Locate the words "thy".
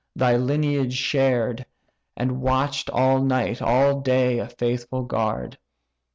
0.15-0.35